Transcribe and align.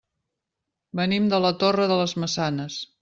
Venim 0.99 1.27
de 1.33 1.41
la 1.45 1.51
Torre 1.65 1.87
de 1.93 1.99
les 2.01 2.17
Maçanes. 2.25 2.81